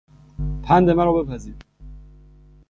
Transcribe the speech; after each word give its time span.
پند 0.63 0.89
مرا 0.89 1.13
بپذیر! 1.13 1.55